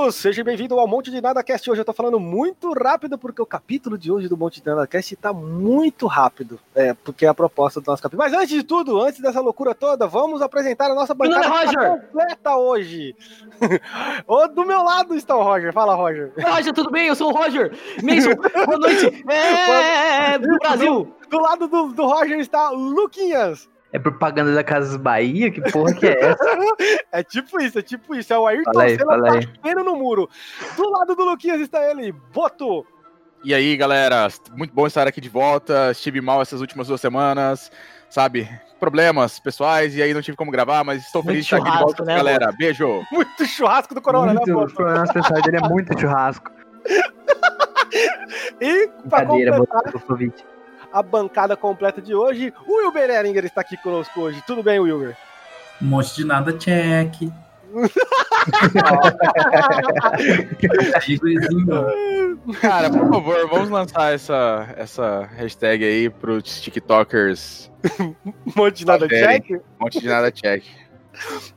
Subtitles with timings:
[0.00, 0.14] todos!
[0.14, 1.70] Seja bem-vindo ao Monte de Nada Cast.
[1.70, 4.86] Hoje eu tô falando muito rápido porque o capítulo de hoje do Monte de Nada
[4.86, 6.58] Cast tá muito rápido.
[6.74, 8.22] É, porque é a proposta do nosso capítulo.
[8.22, 11.90] Mas antes de tudo, antes dessa loucura toda, vamos apresentar a nossa bancada Roger.
[11.90, 13.14] completa hoje.
[14.26, 15.72] o, do meu lado está o Roger.
[15.72, 16.32] Fala, Roger.
[16.38, 17.08] Roger, tudo bem?
[17.08, 17.70] Eu sou o Roger.
[18.02, 19.24] Mason, boa noite.
[19.30, 21.14] É, do Brasil.
[21.28, 23.68] Do lado do, do Roger está Luquinhas.
[23.92, 25.50] É propaganda da Casas Bahia?
[25.50, 26.44] Que porra que é essa?
[27.10, 28.32] é tipo isso, é tipo isso.
[28.32, 29.46] É o Ayrton Fala aí, Senna fala aí.
[29.46, 30.28] batendo no muro.
[30.76, 32.86] Do lado do Luquinhas está ele, Boto.
[33.42, 35.90] E aí, galera, muito bom estar aqui de volta.
[35.90, 37.72] Estive mal essas últimas duas semanas,
[38.08, 38.48] sabe?
[38.78, 41.78] Problemas pessoais, e aí não tive como gravar, mas estou feliz de Muito estar aqui
[41.78, 42.52] de volta, né, galera.
[42.52, 43.02] Beijo!
[43.10, 44.66] Muito churrasco do Corona, né, muito, Boto?
[44.66, 46.50] os problemas pessoais dele é muito churrasco.
[48.60, 50.34] E pra Brincadeira, completar Covid.
[50.92, 54.42] A bancada completa de hoje, o Wilber Eringer está aqui conosco hoje.
[54.46, 55.16] Tudo bem, Wilber?
[55.82, 57.14] Um monte de nada, check.
[62.60, 67.70] Cara, por favor, vamos lançar essa, essa hashtag aí pros TikTokers.
[68.00, 68.14] Um
[68.56, 69.50] monte de nada check.
[69.50, 70.64] Um monte de nada check.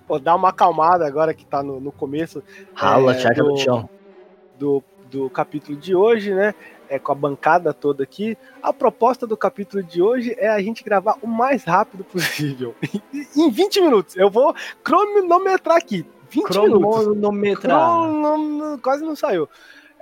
[0.08, 2.44] Pô, dá uma acalmada agora que tá no, no começo
[2.74, 3.90] Rala, É, do- no chão.
[4.60, 6.54] do, do capítulo de hoje, né?
[6.94, 8.38] É, com a bancada toda aqui.
[8.62, 12.76] A proposta do capítulo de hoje é a gente gravar o mais rápido possível.
[13.36, 14.16] em 20 minutos.
[14.16, 16.06] Eu vou cronometrar aqui.
[16.30, 17.04] 20 minutos.
[17.06, 17.70] Cronometra.
[17.74, 19.50] Crono- quase não saiu.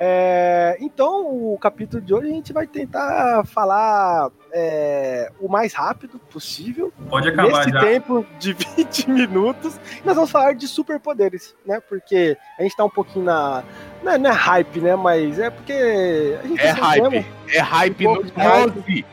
[0.03, 6.17] É, então, o capítulo de hoje a gente vai tentar falar é, o mais rápido
[6.17, 7.79] possível, Pode acabar nesse já.
[7.81, 9.79] tempo de 20 minutos.
[10.03, 11.79] E nós vamos falar de superpoderes, né?
[11.87, 13.63] Porque a gente tá um pouquinho na.
[14.03, 14.95] Não é, não é hype, né?
[14.95, 15.73] Mas é porque.
[16.43, 17.25] A gente É tá hype.
[17.53, 18.71] É hype Um no hype.
[18.85, 19.05] 12.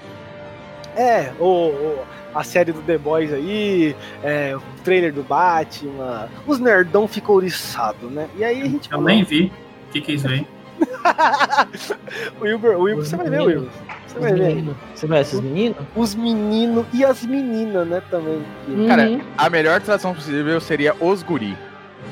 [0.97, 1.99] É, o, o-
[2.35, 6.29] a série do The Boys aí, é, o trailer do Batman.
[6.47, 8.29] Os nerdão ficou oriçados, né?
[8.37, 8.91] E aí a gente.
[8.93, 9.53] Eu nem vi.
[9.89, 10.47] O que, que é isso aí?
[12.41, 13.41] o Wilber, o você vai ver.
[13.41, 13.69] Wilber.
[14.07, 14.65] Você vai ver.
[14.95, 15.77] Você conhece os meninos?
[15.97, 18.43] Os meninos e as meninas, né, também.
[18.87, 19.21] Cara, Uhum.
[19.37, 21.57] a melhor tradução possível seria os guri.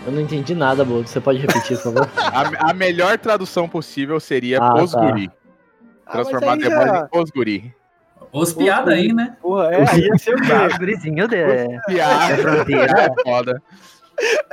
[0.07, 0.85] Eu não entendi nada.
[0.85, 2.09] Você pode repetir, por favor?
[2.17, 5.01] A, a melhor tradução possível seria Ah, os tá.
[5.01, 5.31] guri.
[6.07, 7.75] Ah, aí The Boys já- em os guri.
[8.33, 9.37] Os piada aí, né?
[9.41, 10.53] Porra, é, aí ia ser o quê?
[10.53, 11.37] Ah, gurizinho de...
[11.87, 12.35] Piada,
[13.03, 13.63] É foda.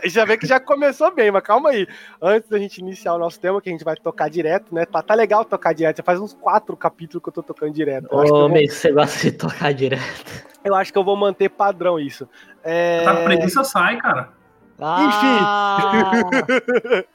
[0.05, 1.88] Já vê que já começou bem, mas calma aí.
[2.21, 4.85] Antes da gente iniciar o nosso tema, que a gente vai tocar direto, né?
[4.85, 5.97] Tá, tá legal tocar direto.
[5.97, 8.07] Já faz uns quatro capítulos que eu tô tocando direto.
[8.11, 10.44] Eu, Ô, vou, Mason, você gosta de tocar direto.
[10.65, 12.27] eu acho que eu vou manter padrão isso.
[12.63, 13.03] É...
[13.03, 14.29] Tá com preguiça, sai, cara.
[14.85, 16.27] Ah,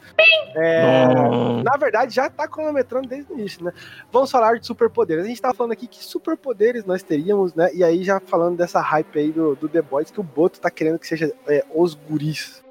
[0.55, 1.05] É,
[1.63, 3.71] na verdade, já tá cronometrando desde o início, né?
[4.11, 5.23] Vamos falar de superpoderes.
[5.23, 7.69] A gente tava falando aqui que superpoderes nós teríamos, né?
[7.73, 10.69] E aí, já falando dessa hype aí do, do The Boys, que o Boto tá
[10.69, 12.66] querendo que seja é, os guris.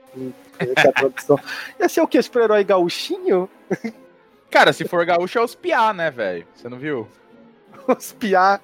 [0.59, 1.41] Essa é a tradução.
[1.79, 2.21] Ia ser o que?
[2.23, 3.49] Super-herói gauchinho?
[4.51, 6.47] Cara, se for gaúcho é os piá, né, velho?
[6.55, 7.09] Você não viu?
[7.89, 8.61] Os piá.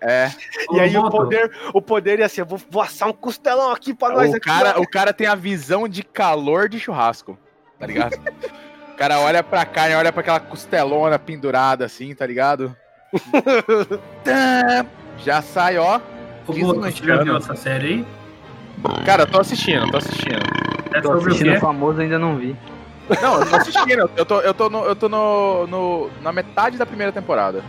[0.00, 0.30] É.
[0.72, 4.10] E aí o poder, o poder ia ser, vou, vou assar um costelão aqui pra
[4.10, 4.40] nós O aqui.
[4.40, 7.38] cara, o cara tem a visão de calor de churrasco,
[7.78, 8.14] tá ligado?
[8.92, 12.76] O cara olha pra carne, olha pra aquela costelona pendurada assim, tá ligado?
[15.24, 16.00] Já sai, ó.
[16.46, 18.06] Ô, no você já viu essa série aí?
[19.04, 20.40] Cara, tô assistindo, tô assistindo.
[20.92, 22.56] É Tô sobre o assistindo o famoso, ainda não vi.
[23.22, 24.10] Não, eu tô assistindo.
[24.16, 27.62] Eu tô, eu tô, no, eu tô no, no- na metade da primeira temporada.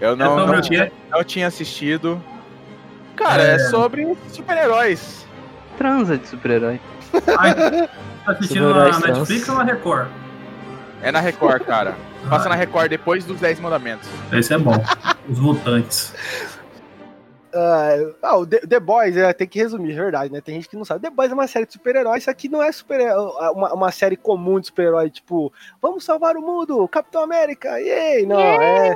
[0.00, 0.92] Eu É não, sobre não, quê?
[1.10, 2.22] não tinha assistido.
[3.16, 3.58] Cara, é, É.
[3.58, 5.26] sobre super-heróis.
[5.76, 6.80] Transa de super-herói.
[7.24, 7.88] Tá
[8.32, 9.48] assistindo na Netflix trans.
[9.48, 10.08] ou na Record?
[11.02, 11.94] É na Record, cara.
[12.28, 14.08] Passa na Record depois dos 10 mandamentos.
[14.32, 14.74] Esse é bom.
[15.28, 16.12] Os Mutantes.
[17.54, 20.40] Ah, ah, o The, The Boys, é, tem que resumir, verdade, né?
[20.40, 21.00] Tem gente que não sabe.
[21.00, 23.00] The Boys é uma série de super-heróis, isso aqui não é super
[23.52, 28.26] uma, uma série comum de super-herói, tipo, vamos salvar o mundo, Capitão América, yay!
[28.26, 28.94] Não, é.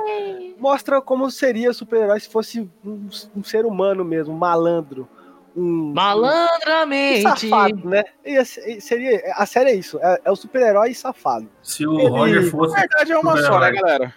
[0.59, 5.07] Mostra como seria super-herói se fosse um, um ser humano mesmo, um malandro.
[5.55, 7.21] Um, um Malandramente.
[7.21, 8.03] safado, né?
[8.25, 11.47] E se- seria, a série é isso, é, é o super-herói safado.
[11.61, 12.75] Se o Ele- Roger Na fosse.
[12.79, 14.13] verdade é uma só, né, galera?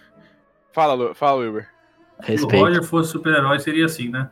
[0.72, 1.68] Fala, Lu- fala, Wilber.
[2.22, 2.64] Se o Respeito.
[2.64, 4.30] Roger fosse super-herói, seria assim, né?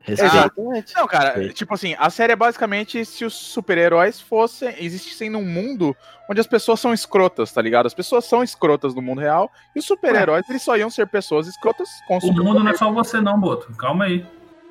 [0.00, 0.34] Respeito.
[0.34, 0.94] Exatamente.
[0.96, 1.54] Não, cara, Perfeito.
[1.54, 5.96] tipo assim, a série é basicamente se os super-heróis fossem, existissem num mundo
[6.28, 7.86] onde as pessoas são escrotas, tá ligado?
[7.86, 11.46] As pessoas são escrotas no mundo real e os super-heróis, eles só iam ser pessoas
[11.46, 13.72] escrotas com O mundo não é só você, não, Boto.
[13.76, 14.26] Calma aí.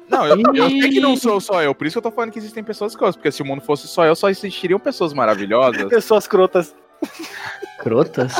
[0.09, 2.31] Não, eu, eu sei que não sou só eu, por isso que eu tô falando
[2.31, 5.85] que existem pessoas escrotas, porque se o mundo fosse só eu, só existiriam pessoas maravilhosas.
[5.85, 6.75] Pessoas crotas.
[7.79, 8.33] Crotas.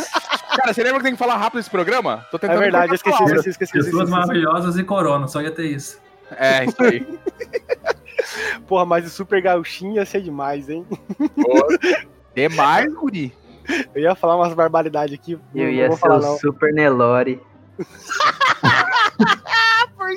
[0.58, 2.26] Cara, você lembra que tem que falar rápido esse programa?
[2.30, 4.12] Tô É tentando verdade, eu esqueci, esqueci, esqueci, esqueci, Pessoas esqueci.
[4.12, 6.00] maravilhosas e corona, só ia ter isso.
[6.32, 7.06] É, isso aí.
[8.68, 10.86] Porra, mas o Super Gauchinho ia ser demais, hein?
[11.18, 11.68] Pô,
[12.36, 13.34] Demais, guri.
[13.96, 15.38] Eu ia falar umas barbaridades aqui.
[15.56, 16.38] Eu ia vou ser falar, o não.
[16.38, 17.40] Super Nelore.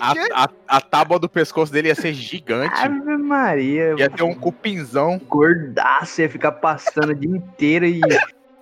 [0.00, 2.74] A, a, a tábua do pescoço dele ia ser gigante.
[2.74, 3.94] Ave Maria.
[3.96, 5.20] Ia ter um cupinzão.
[5.28, 8.00] gordaço, ia ficar passando o dia inteiro e,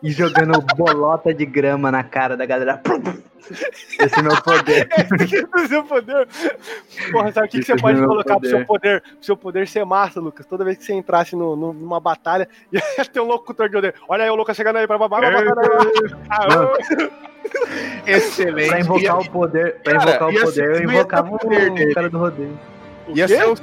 [0.03, 2.81] e jogando bolota de grama na cara da galera.
[4.01, 4.89] Esse é meu poder.
[5.55, 6.29] o seu poder.
[7.11, 8.49] Porra, sabe o que, que Esse você é pode colocar pro poder.
[8.49, 9.01] seu poder?
[9.03, 10.47] Pro seu poder ser massa, Lucas.
[10.47, 13.95] Toda vez que você entrasse no, no- numa batalha, ia ter um locutor de poder.
[14.09, 15.21] Olha aí o Lucas chegando aí pra babá.
[18.07, 18.69] Excelente.
[18.69, 21.71] Pra invocar o poder, pra Cara, invocar o ia poder, ser- eu invocava ter poder
[21.71, 21.95] o dele.
[21.95, 22.59] cara do rodeio.
[23.09, 23.55] Ia ser o,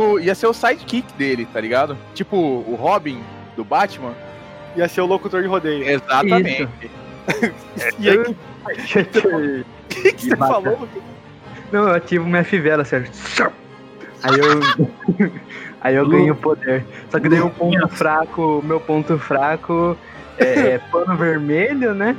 [0.00, 1.96] o- ia ser o sidekick dele, tá ligado?
[2.14, 3.22] Tipo o Robin
[3.56, 4.12] do Batman.
[4.76, 5.88] Ia ser o locutor de rodeio.
[5.88, 6.68] Exatamente.
[7.98, 8.36] E aí, o
[9.88, 10.88] que, que você falou?
[11.72, 13.10] Não, eu ativo minha fivela, certo?
[14.22, 15.30] Aí eu.
[15.80, 16.84] Aí eu ganho poder.
[17.10, 19.96] Só que daí o ponto fraco, meu ponto fraco
[20.38, 22.16] é, é pano vermelho, né?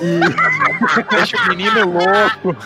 [0.00, 0.20] E
[1.10, 2.56] Deixa o menino louco.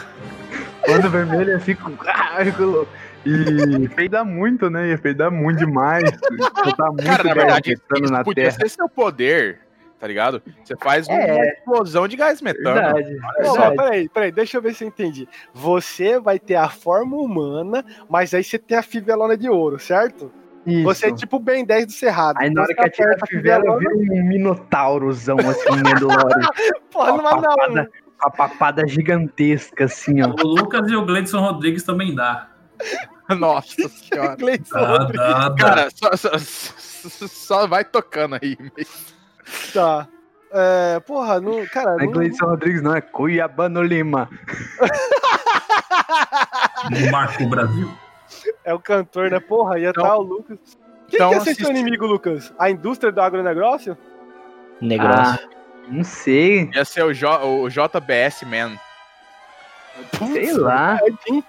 [0.86, 1.92] pano vermelho eu fico.
[2.06, 2.88] Ah, eu fico louco.
[3.24, 4.88] E peida muito, né?
[4.90, 6.02] Ia peidar muito demais.
[6.64, 8.56] Botar muito Cara, na verdade, isso na podia terra.
[8.56, 9.60] ser seu poder,
[9.98, 10.42] tá ligado?
[10.64, 11.52] Você faz uma É.
[11.54, 12.74] explosão de gás metano.
[12.74, 13.76] Verdade.
[13.76, 15.28] Peraí, peraí, deixa eu ver se eu entendi.
[15.54, 20.30] Você vai ter a forma humana, mas aí você tem a fivelona de ouro, certo?
[20.66, 20.84] Isso.
[20.84, 22.36] Você é tipo o Ben 10 do Cerrado.
[22.40, 26.48] Aí na hora Você que atira a fivela, eu viro um minotaurzão assim, Mandalorian.
[26.92, 27.86] Porra, não vai não.
[28.20, 30.28] a papada gigantesca, assim, ó.
[30.28, 32.48] O Lucas e o Gleidson Rodrigues também dá.
[33.38, 34.36] Nossa senhora.
[34.36, 35.26] Gleison Rodrigues.
[35.58, 36.38] Cara, só, só-
[37.28, 38.56] só- vai tocando aí.
[39.72, 40.08] Tá.
[40.54, 44.28] É, porra, não, cara, Não é não, Gleison Rodrigues, não, é Cuiabano Lima.
[47.10, 47.90] Marco Brasil.
[48.64, 49.40] é o cantor, né?
[49.40, 50.58] Porra, ia estar o Lucas.
[51.08, 52.52] Quem então que assiste- seu inimigo, Lucas?
[52.58, 53.96] A indústria do agronegócio?
[54.80, 55.12] Negócio.
[55.14, 55.38] Ah,
[55.88, 58.76] não sei, Ia ser o, J, o JBS Man.
[60.32, 60.98] sei lá.
[61.28, 61.44] Hein?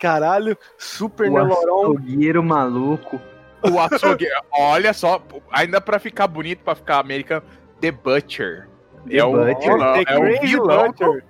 [0.00, 3.20] Caralho, super O açougueiro maluco.
[3.62, 4.26] O açougue.
[4.52, 7.42] Olha só, ainda pra ficar bonito, pra ficar americano,
[7.80, 8.68] The Butcher.
[9.08, 9.78] The é o Butcher.
[9.78, 10.86] The é o Crazy vilão.
[10.88, 11.24] Butcher.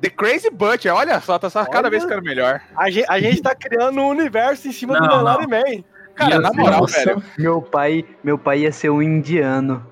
[0.00, 2.60] The Crazy Butcher, olha só, tá só cada vez ficando melhor.
[2.76, 5.58] A gente, a gente tá criando um universo em cima do Não, Nelore não.
[5.58, 5.84] Man.
[6.14, 7.04] Cara, na moral, Nossa.
[7.04, 7.22] velho.
[7.38, 9.86] Meu pai, meu pai ia ser um indiano.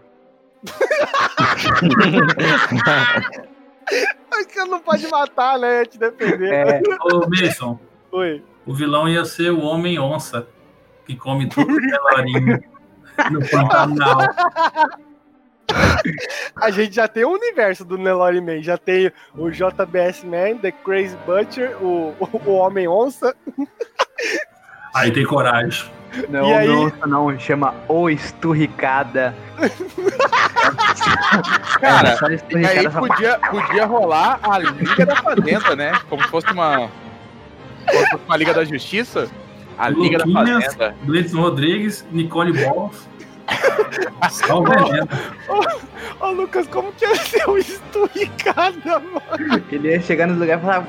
[4.32, 5.84] Você não pode matar, né?
[5.84, 6.52] Te defender.
[6.52, 6.82] É,
[7.12, 7.78] Ô, Mason,
[8.16, 8.42] Oi.
[8.64, 10.48] o vilão ia ser o Homem-Onça,
[11.04, 14.20] que come tudo que é no Pantanal.
[16.56, 18.62] A gente já tem o universo do Nelore Man.
[18.62, 22.14] Já tem o JBS Man, The Crazy Butcher, o,
[22.46, 23.36] o Homem Onça.
[24.94, 25.90] Aí tem coragem.
[26.30, 26.68] não, E aí?
[26.68, 29.34] não, não, chama O Esturricada.
[31.80, 35.92] Cara, É, E esturricada, aí podia, podia rolar a Liga da Fazenda, né?
[36.08, 36.88] Como se fosse uma.
[37.90, 39.28] Fosse uma Liga da Justiça.
[39.78, 40.96] A Liga da Luquinhas, Fazenda.
[41.04, 43.08] Gleidson Rodrigues, Nicole Balls.
[46.20, 49.62] Ô, Lucas, como que ia ser o Esturricada, mano?
[49.70, 50.86] Ele ia chegar nos lugares e falar.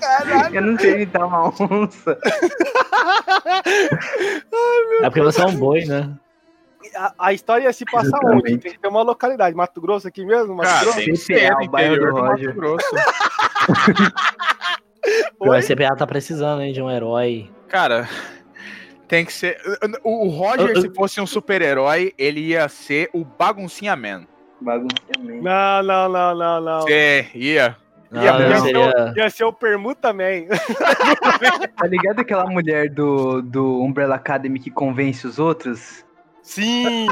[0.00, 0.54] Caralho.
[0.54, 2.18] Eu não sei imitar uma onça.
[5.02, 6.08] É porque você é um boi, né?
[6.96, 8.52] A, a história ia se passar Exatamente.
[8.52, 8.58] onde?
[8.58, 9.56] Tem que ter uma localidade.
[9.56, 10.54] Mato Grosso aqui mesmo?
[10.54, 10.96] Mato Cara, Grosso?
[10.98, 12.52] tem que ser o bairro interior do do Mato.
[12.54, 12.86] Grosso.
[15.38, 15.60] O Oi?
[15.62, 17.50] CPA tá precisando hein, de um herói.
[17.68, 18.08] Cara,
[19.08, 19.58] tem que ser.
[20.04, 24.26] O o Roger, se fosse um super-herói, ele ia ser o Baguncinha Man.
[24.60, 25.42] Bagunceamento.
[25.42, 26.80] Não, não, não, não, não.
[26.82, 27.76] Você ia.
[28.12, 28.80] Não, Ia, não ia, ser seria.
[29.14, 30.46] o, ia ser o Permuta Man.
[31.76, 36.04] Tá ligado aquela mulher do, do Umbrella Academy que convence os outros?
[36.42, 37.06] Sim,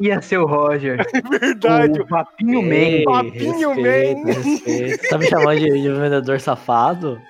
[0.00, 1.06] Ia ser o Roger.
[1.30, 2.00] verdade.
[2.00, 3.12] O Papinho Ei, Man.
[3.12, 4.32] Papinho respeito, Man.
[4.32, 5.00] respeito.
[5.02, 7.20] Você tá me chamando de, de vendedor safado?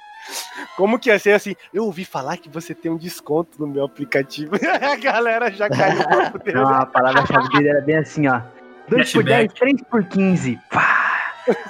[0.77, 1.55] Como que ia ser assim?
[1.75, 4.53] Eu ouvi falar que você tem um desconto no meu aplicativo.
[4.81, 6.53] a galera já caiu no.
[6.55, 8.41] Não, a palavra-chave dele era bem assim, ó.
[8.89, 10.59] 2 por 10, 3 por 15.
[10.71, 11.13] Pá!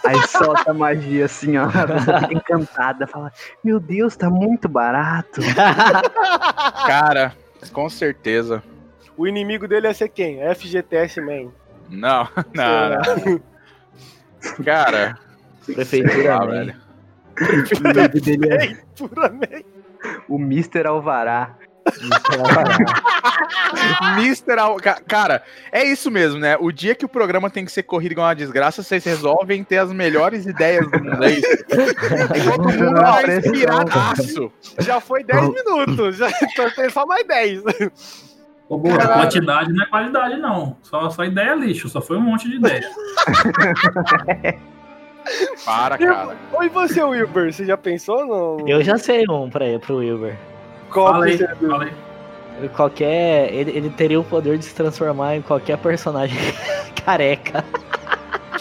[0.05, 1.65] Aí solta a magia assim, ó.
[1.65, 3.07] A pessoa fica encantada.
[3.07, 3.33] Fala,
[3.65, 5.41] meu Deus, tá muito barato.
[6.87, 7.35] Cara,
[7.73, 8.63] com certeza.
[9.17, 10.39] O inimigo dele ia ser quem?
[10.55, 11.51] FGTS Man.
[11.91, 14.65] Não, não, não.
[14.65, 15.19] Cara,
[15.67, 16.75] Prefeitura, lá, velho.
[17.41, 19.65] O nome dele é
[20.29, 20.87] o Mr.
[20.87, 21.55] Alvará.
[24.17, 24.53] Mr.
[24.59, 24.77] Al...
[24.77, 26.57] Ca- Cara, é isso mesmo, né?
[26.61, 29.79] O dia que o programa tem que ser corrido igual uma desgraça, vocês resolvem ter
[29.79, 31.25] as melhores ideias do mundo.
[31.25, 31.47] É isso.
[32.51, 34.53] Todo mundo vai inspiradaço.
[34.79, 36.17] Já foi 10 minutos.
[36.17, 37.63] Já então tem só mais 10.
[38.69, 39.23] Ô, Boto, Caralho.
[39.23, 40.77] quantidade não é qualidade, não.
[40.83, 42.89] Só, só ideia lixo, só foi um monte de ideia.
[45.65, 46.37] Para, cara.
[46.53, 47.53] Oi, você, Wilber?
[47.53, 48.69] Você já pensou no.
[48.69, 50.37] Eu já sei um pra, pro Wilber.
[50.91, 51.39] Qual fala aí.
[52.75, 53.53] Qualquer.
[53.53, 56.37] Ele, ele teria o poder de se transformar em qualquer personagem
[57.05, 57.65] careca.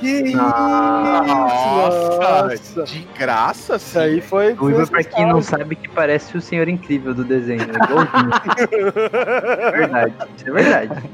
[0.02, 0.38] Que isso?
[0.38, 2.18] Nossa,
[2.48, 2.84] Nossa.
[2.84, 4.54] de graça, Isso aí foi.
[4.54, 7.62] O Ivo, pra quem não sabe, que parece o Senhor Incrível do desenho.
[7.62, 9.68] É.
[9.68, 10.14] É verdade.
[10.36, 11.10] Isso é verdade.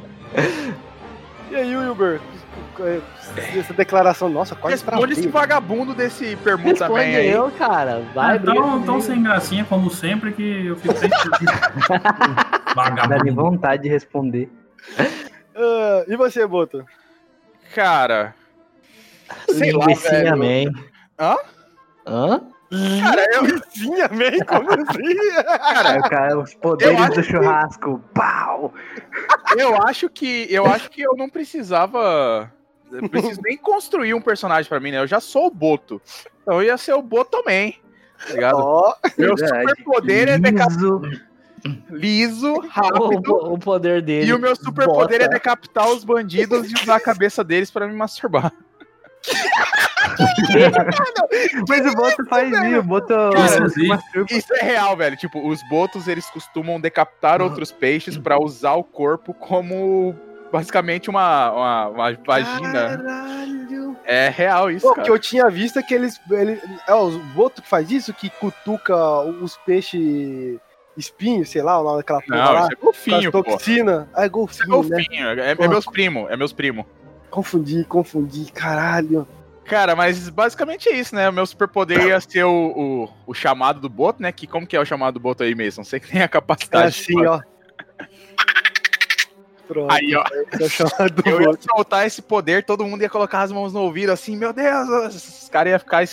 [1.51, 2.21] E aí, Wilber?
[3.57, 5.41] Essa declaração, nossa, quase Responde esse travei.
[5.41, 7.29] vagabundo desse permuta Responde bem aí.
[7.29, 8.03] eu, cara.
[8.13, 9.01] Vai, Então, então comigo.
[9.01, 11.09] sem gracinha, como sempre, que eu fico sem
[12.75, 13.35] Vagabundo.
[13.35, 14.49] vontade de responder.
[15.55, 16.85] Ah, e você, Boto?
[17.75, 18.33] Cara,
[19.49, 20.71] sei lá, Linguicinha velho.
[20.73, 20.81] Man.
[21.19, 21.35] Hã?
[22.05, 22.41] Hã?
[23.01, 24.39] Cara, eu, Sim, amém?
[24.45, 25.15] Como assim?
[25.57, 28.03] Cara, o cara, os poderes do que- churrasco.
[28.13, 28.73] Pau!
[29.57, 32.51] eu acho que eu acho que eu não precisava
[32.91, 34.99] eu preciso nem construir um personagem pra mim, né?
[34.99, 36.01] Eu já sou o Boto.
[36.41, 37.77] Então eu ia ser o Boto também.
[38.27, 38.57] Tá ligado?
[38.59, 40.99] Ó, Meu superpoder é decapitar
[41.89, 42.59] Liso.
[42.69, 43.31] rápido.
[43.33, 44.29] o- o poder dele.
[44.29, 47.95] E o meu superpoder é decapitar os bandidos e usar a cabeça deles pra me
[47.95, 48.51] masturbar.
[51.67, 52.79] Mas o Boto faz isso.
[52.79, 53.67] O Boto Cara.
[54.29, 55.15] Isso é real, velho.
[55.17, 60.15] Tipo, os botos, eles costumam decapitar outros peixes pra usar o corpo como
[60.51, 62.97] basicamente uma, uma, uma vagina.
[62.97, 63.97] Caralho.
[64.09, 66.19] É real isso, Pô, o que eu tinha visto é que eles.
[66.31, 70.57] Ele, é o Boto que faz isso, que cutuca os peixes
[70.95, 72.61] espinhos, sei lá, o nome daquela porra Não, lá.
[72.61, 74.09] isso é golfinho, toxina.
[74.13, 74.95] Ah, é Isso é golfinho, né?
[74.95, 75.29] golfinho.
[75.29, 76.85] É, é meus primos, é meus primos.
[77.29, 79.27] Confundi, confundi, caralho.
[79.65, 81.27] Cara, mas basicamente é isso, né?
[81.29, 84.31] O meu superpoder ia ser o, o, o chamado do boto, né?
[84.31, 85.83] Que como que é o chamado do boto aí mesmo?
[85.83, 86.87] Você que tem a É capacidade.
[86.87, 87.41] assim, ó.
[89.67, 89.91] Pronto.
[89.91, 90.23] Aí, ó.
[90.23, 90.45] É
[91.29, 94.53] Eu ia soltar esse poder, todo mundo ia colocar as mãos no ouvido assim, meu
[94.53, 96.03] Deus, os caras iam ficar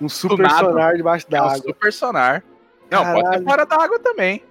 [0.00, 1.58] Um super sonar debaixo é um d'água.
[1.58, 2.44] super sonar.
[2.88, 3.44] Não, pode ser Caralho.
[3.44, 4.44] fora d'água também.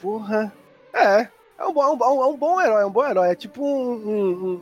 [0.00, 0.50] Porra.
[0.94, 1.28] É.
[1.62, 3.30] É um, bom, é, um bom, é um bom herói, é um bom herói.
[3.30, 3.92] É tipo um,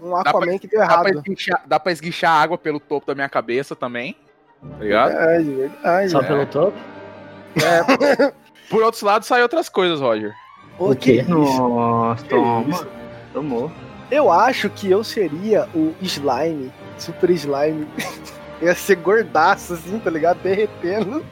[0.02, 1.16] um, um Aquaman que deu Dá pra, errado.
[1.16, 4.14] esguichar, dá pra esguichar água pelo topo da minha cabeça também.
[4.60, 5.12] Tá ligado?
[5.12, 6.10] É, verdade.
[6.10, 6.26] Só É.
[6.26, 6.76] pelo topo?
[8.68, 10.34] Por outro lado, sai outras coisas, Roger.
[10.78, 11.24] O quê?
[11.24, 12.86] que Nossa, toma.
[13.32, 13.72] Tomou.
[14.10, 17.88] Eu acho que eu seria o slime, super slime.
[18.60, 20.38] Ia ser gordaço, assim, tá ligado?
[20.42, 21.24] Derretendo.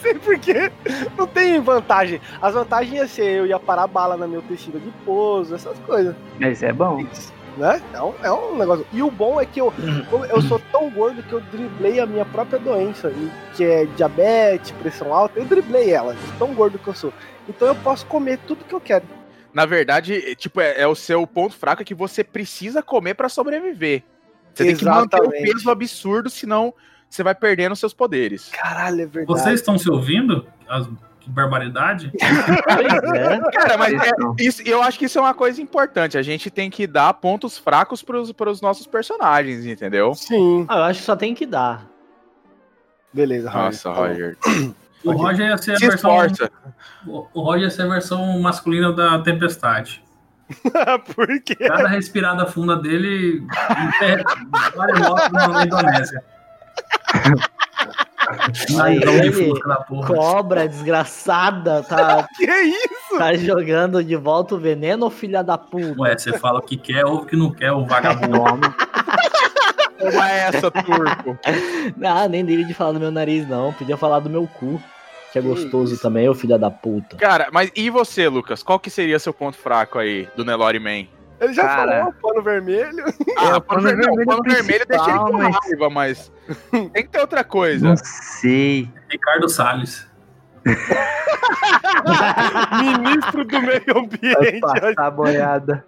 [0.00, 0.72] Não sei porquê.
[1.16, 2.20] Não tem vantagem.
[2.40, 6.16] As vantagens ia ser eu ia parar bala no meu tecido de pouso, essas coisas.
[6.38, 7.04] Mas é bom.
[7.56, 7.82] Né?
[7.92, 8.86] É um, é um negócio.
[8.92, 9.72] E o bom é que eu,
[10.30, 13.12] eu sou tão gordo que eu driblei a minha própria doença,
[13.54, 15.38] que é diabetes, pressão alta.
[15.38, 17.12] Eu driblei ela, tão gordo que eu sou.
[17.48, 19.04] Então eu posso comer tudo que eu quero.
[19.52, 23.14] Na verdade, é, tipo, é, é o seu ponto fraco é que você precisa comer
[23.14, 24.04] pra sobreviver.
[24.54, 25.52] Você tem que manter o Exatamente.
[25.52, 26.72] peso absurdo, senão
[27.10, 28.48] você vai perdendo seus poderes.
[28.52, 29.26] Caralho, é verdade.
[29.26, 30.46] Vocês estão se ouvindo?
[30.68, 30.88] As-
[31.20, 32.10] Que barbaridade.
[32.16, 33.50] É.
[33.52, 34.34] Cara, mas é- estão.
[34.38, 36.16] isso, eu acho que isso é uma coisa importante.
[36.16, 40.14] A gente tem que dar pontos fracos pros, pros nossos personagens, entendeu?
[40.14, 40.64] Sim.
[40.68, 41.84] Ah, eu acho que só tem que dar.
[43.12, 43.64] Beleza, Roger.
[43.66, 43.94] Nossa, Tá.
[43.98, 44.36] Roger.
[45.04, 46.24] O Roger ia ser a Se versão.
[46.24, 46.50] esforça.
[47.06, 50.02] O Roger ia ser a versão masculina da tempestade.
[51.14, 51.54] Por quê?
[51.56, 53.42] Cada respirada funda dele
[54.98, 56.24] voltas na Indonésia.
[60.06, 63.18] Cobra desgraçada, tá, Que isso?
[63.18, 66.00] tá jogando de volta o veneno, ou filha da puta?
[66.00, 68.38] Ué, você fala o que quer, ouve o que não quer, o vagabundo.
[68.38, 68.76] Toma.
[69.98, 71.38] Toma essa, turco.
[72.02, 73.72] Ah, nem dele de falar do meu nariz, não.
[73.72, 74.80] Podia falar do meu cu.
[75.32, 76.02] Que é Que gostoso isso.
[76.02, 77.16] também, ô filha da puta.
[77.16, 78.62] Cara, mas e você, Lucas?
[78.62, 81.06] Qual que seria seu ponto fraco aí do Nelore Man?
[81.40, 81.98] Ele já Cara.
[82.00, 83.04] falou, pano vermelho.
[83.38, 86.32] Ah, o pano vermelho, vermelho pano vermelho deixa ele com mas- raiva, mas
[86.70, 87.88] tem que ter outra coisa.
[87.88, 88.90] Não sei.
[89.08, 90.06] Ricardo Salles.
[92.78, 94.60] Ministro do meio Vai ambiente.
[94.60, 95.86] passar a boiada.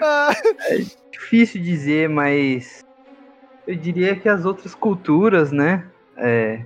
[0.00, 0.30] Ah,
[1.12, 2.84] Difícil dizer, mas
[3.66, 5.84] eu diria que as outras culturas, né?
[6.16, 6.60] É,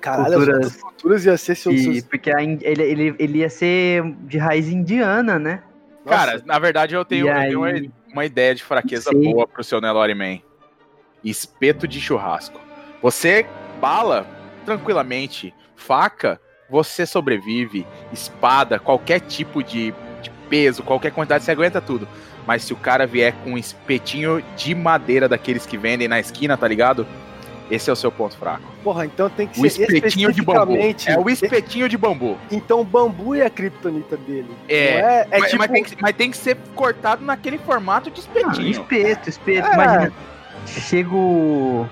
[0.00, 1.72] caralho, Culturas- as culturas ia ser seu.
[1.72, 5.62] que- seu- porque a ele, ele, ele ia ser de raiz indiana, né?
[6.04, 7.80] Nossa, Cara, na verdade eu tenho, E eu tenho aí?
[7.82, 9.20] uma, uma ideia de fraqueza Sim.
[9.32, 10.38] boa pro seu Nelore Man.
[11.22, 12.58] Espeto de churrasco.
[13.02, 13.46] Você
[13.80, 14.26] bala
[14.64, 19.92] tranquilamente, faca, você sobrevive, espada, qualquer tipo de,
[20.22, 22.08] de peso, qualquer quantidade, você aguenta tudo.
[22.46, 26.56] Mas se o cara vier com um espetinho de madeira daqueles que vendem na esquina,
[26.56, 27.06] tá ligado?
[27.70, 28.62] Esse é o seu ponto fraco.
[28.82, 30.72] porra, então tem que O ser espetinho de bambu.
[30.72, 32.36] especificamente- É o espetinho de bambu.
[32.50, 34.48] Então bambu é a criptonita dele.
[34.68, 35.58] É, Não é, é mas, tipo.
[35.62, 38.70] mas tem que, mas tem que ser cortado naquele formato de Ah, espetinho.
[38.70, 39.68] espeto, espeto.
[39.68, 39.74] É.
[39.74, 40.12] Imagina,
[40.66, 41.86] chega o...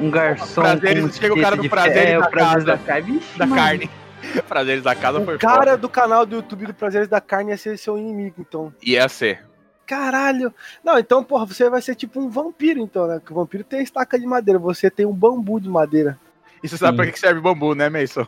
[0.00, 2.66] um garçom Prazeres- com um chega o cara do Prazeres ferro, da o prazeres casa.
[2.66, 3.12] da carne.
[3.12, 3.90] Vixe, da carne.
[4.48, 5.76] Prazeres da casa foi O cara foda.
[5.78, 8.72] do canal do YouTube do Prazeres da Carne ia ser seu inimigo, então.
[8.84, 9.44] Ia ser.
[9.86, 10.52] Caralho!
[10.84, 13.18] Não, então, porra, você vai ser tipo um vampiro, então, né?
[13.18, 16.18] Porque o vampiro tem estaca de madeira, você tem um bambu de madeira.
[16.62, 16.96] E você sabe Sim.
[16.96, 18.26] pra que que serve bambu, né, Mason?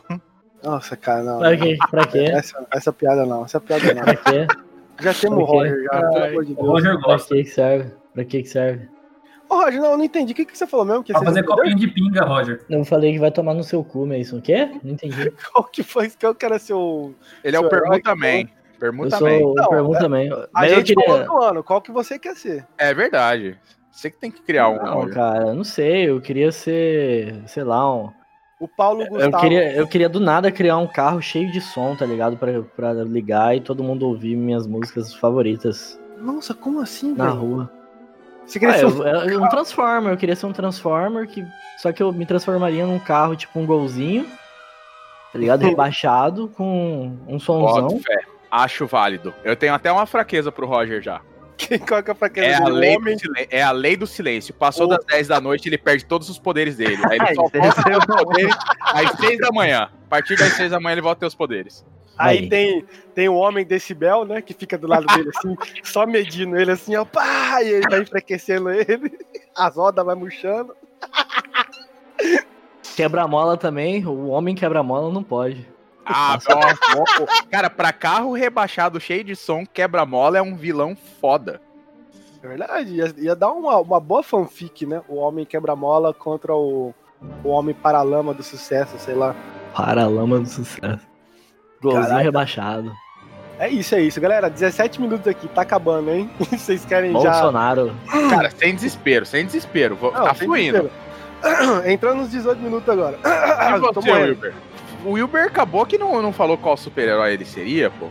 [0.63, 1.39] Nossa, cara, não.
[1.39, 1.77] Pra quê?
[1.89, 2.19] Pra quê?
[2.19, 4.03] Essa, essa piada não, essa piada não.
[4.03, 4.47] Pra quê?
[4.99, 5.43] Já temos o?
[5.45, 6.67] Roger, já, pelo amor de O Deus.
[6.67, 7.35] Roger Pra gosta.
[7.35, 7.91] que que serve?
[8.13, 8.89] Pra que que serve?
[9.49, 10.31] Ô, Roger, não, eu não entendi.
[10.33, 11.03] O que, que você falou mesmo?
[11.03, 12.61] Que Pra fazer copinho de pinga, Roger.
[12.69, 14.37] Eu falei que vai tomar no seu cu, Mason.
[14.37, 14.71] O quê?
[14.83, 15.31] Não entendi.
[15.53, 17.13] Qual que foi que eu quero ser o.
[17.43, 18.01] Ele é o Seu herói,
[18.79, 19.15] Permuta.
[19.15, 20.31] Eu sou Não, Pergunta também.
[20.31, 21.25] A Mas eu gente queria...
[21.25, 22.65] falou do ano, qual que você quer ser?
[22.77, 23.57] É verdade.
[23.91, 24.75] Você que tem que criar um.
[24.83, 26.09] Não, cara, não sei.
[26.09, 28.11] Eu queria ser, sei lá, um...
[28.59, 29.37] O Paulo Eu Gustavo.
[29.39, 32.37] queria, eu queria do nada criar um carro cheio de som, tá ligado?
[32.37, 37.35] Pra, pra ligar e todo mundo ouvir minhas músicas favoritas Nossa, como assim, na velho?
[37.39, 37.71] rua.
[38.45, 39.03] Você queria Ah, ser eu, um...
[39.29, 41.45] eu- um Transformer, eu queria ser um Transformer, que,
[41.77, 44.25] só que eu me transformaria num carro tipo um golzinho,
[45.33, 45.61] tá ligado?
[45.65, 47.87] Rebaixado, com um somzão.
[47.87, 48.19] Boto fé.
[48.49, 49.33] Acho válido.
[49.43, 51.21] Eu tenho até uma fraqueza pro Roger já.
[51.57, 54.05] Quem qual que é pra É a, lei homem do silen- é a lei do
[54.05, 54.53] silêncio.
[54.53, 56.97] Passou O- das 10 da noite, ele perde todos os poderes dele.
[57.09, 59.83] Aí ele só volta a os poderes às 6 da manhã.
[59.83, 61.85] A partir das 6 da manhã ele volta a ter os poderes.
[62.17, 62.49] Aí Aí.
[62.49, 64.41] tem, tem o homem decibel, né?
[64.41, 68.01] Que fica do lado dele assim, só medindo ele assim, ó, pá, e ele vai
[68.01, 69.17] enfraquecendo ele,
[69.55, 70.73] as rodas vai murchando.
[72.95, 75.67] Quebra-mola também, o homem quebra-mola não pode.
[76.05, 76.37] Ah,
[76.95, 77.45] nossa.
[77.49, 81.61] Cara, pra carro rebaixado cheio de som, quebra-mola é um vilão foda.
[82.43, 85.01] É verdade, ia, ia dar uma, uma boa fanfic, né?
[85.09, 86.93] O homem quebra-mola contra o,
[87.43, 89.35] o homem paralama do sucesso, sei lá.
[89.73, 91.05] Paralama do sucesso.
[91.81, 92.93] Golzinho rebaixado.
[93.57, 94.49] É isso, é isso, galera.
[94.49, 96.29] 17 minutos aqui, tá acabando, hein?
[96.39, 97.31] Vocês querem já.
[97.31, 97.95] Bolsonaro.
[98.29, 99.97] Cara, sem desespero, sem desespero.
[100.01, 100.89] Não, tá sem fluindo.
[101.41, 101.85] desespero.
[101.89, 103.17] Entrando nos 18 minutos agora.
[103.65, 104.29] E Tô você, morrendo.
[104.29, 104.53] Wilber?
[105.05, 108.09] O Wilber acabou que não, não falou qual super-herói ele seria, pô.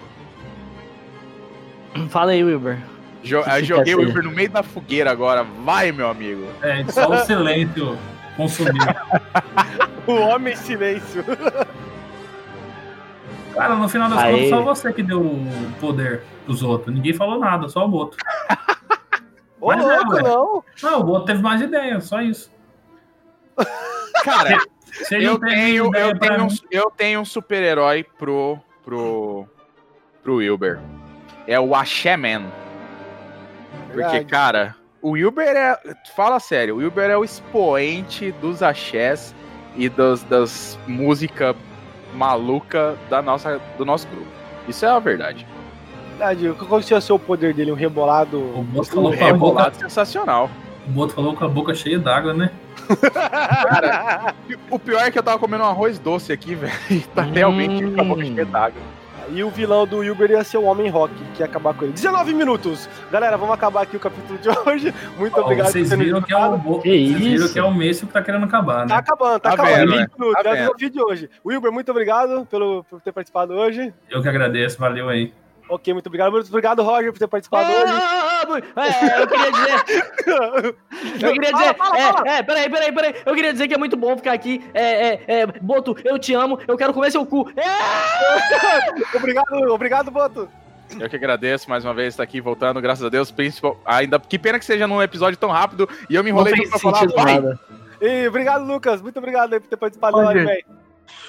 [2.09, 2.78] Fala aí, Wilber.
[3.22, 3.98] Jo Que eu joguei o?
[3.98, 5.42] Wilber no meio da fogueira agora.
[5.42, 6.46] Vai, meu amigo.
[6.62, 7.98] É, só o silêncio
[8.37, 8.74] consumiu.
[10.07, 11.24] O homem silêncio.
[13.54, 14.35] Cara, no final das Aí.
[14.35, 16.94] contas, só você que deu o poder pros outros.
[16.94, 18.18] Ninguém falou nada, só o Boto.
[19.59, 20.64] Ô, Mas louco, não.
[20.83, 22.52] Não, o Boto teve mais ideia, só isso.
[24.22, 24.59] Cara,
[25.11, 29.46] eu tenho, eu tenho, um, eu tenho um super-herói pro, pro,
[30.22, 30.80] pro Wilber.
[31.46, 32.50] É o Axé Man.
[33.87, 34.24] Porque, Verdade.
[34.24, 35.78] cara, o Wilber é.
[36.16, 39.35] Fala sério, o Wilber é o expoente dos axés
[39.76, 41.54] e das, das músicas
[42.14, 44.26] maluca da nossa, do nosso grupo.
[44.68, 45.46] Isso é a verdade.
[46.11, 47.72] Verdade, qual que ia ser o poder dele?
[47.72, 48.38] Um rebolado.
[48.38, 50.48] o Um boca, rebolado sensacional.
[50.86, 52.50] O Boto falou com a boca cheia d'água, né?
[53.12, 54.34] Cara,
[54.70, 56.72] o pior é que eu tava comendo um arroz doce aqui, velho.
[56.90, 58.80] E tá realmente com a boca cheia d'água.
[59.30, 61.94] E o vilão do Wilber ia ser o Homem Rock, que ia acabar com ele.
[61.94, 62.86] 19 minutos!
[63.10, 64.94] Galera, vamos acabar aqui o capítulo de hoje.
[65.16, 66.58] Muito Ó, obrigado vocês por terem viram que é o.
[66.58, 66.82] Boto.
[66.82, 67.52] Que Vocês viram isso?
[67.54, 69.00] que é o Messi que tá querendo acabar, Tá né?
[69.00, 69.76] acabando, tá, Tá acabando.
[69.92, 71.30] vendo, 20 minutos, Tá é o desafio de hoje.
[71.44, 73.94] Wilber, muito obrigado pelo, por ter participado hoje.
[74.10, 75.32] Eu que agradeço, valeu aí.
[75.68, 76.33] Ok, muito obrigado.
[76.33, 77.92] Muito obrigado, Roger, por ter participado hoje.
[78.77, 80.77] Ah, é, eu queria dizer,
[81.27, 82.29] eu queria Fala, dizer, fala, é, fala.
[82.29, 85.24] é, peraí, peraí, peraí, eu queria dizer que é muito bom ficar aqui, é, é,
[85.27, 90.48] é, Boto, eu te amo, eu quero comer seu cu, é, obrigado, obrigado, Boto.
[91.00, 93.31] Eu que agradeço mais uma vez estar aqui voltando, graças a Deus.
[93.31, 96.79] Principal, ainda que pena que seja num episódio tão rápido e eu me enrolei pra
[96.79, 97.07] falar.
[97.09, 97.40] Vai!
[97.40, 97.59] nada.
[98.00, 99.00] E obrigado, Lucas.
[99.00, 100.44] Muito obrigado aí por ter participado da Roger.
[100.44, 100.79] live, velho.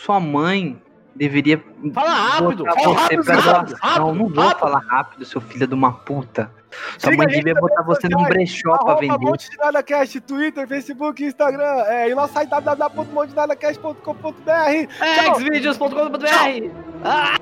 [0.03, 0.79] Sua mãe
[1.15, 4.59] deveria Fala rápido, botar fala você rápido, pra rápido, rápido, não vou rápido.
[4.59, 6.51] falar rápido, seu filho de uma puta.
[6.97, 9.17] Sua Siga mãe devia botar você num brechó pra vender.
[9.19, 11.83] Monte de Nada Cast, Twitter, Facebook, Instagram.
[11.87, 15.37] É, e nosso site www.montenadacast.com.br.
[15.37, 16.69] xvideos.com.br.
[17.03, 17.35] Ah!